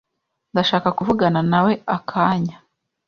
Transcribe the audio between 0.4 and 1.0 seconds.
Ndashaka